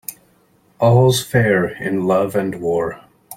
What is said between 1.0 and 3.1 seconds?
fair in love and war.